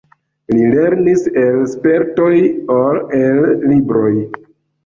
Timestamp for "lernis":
0.75-1.27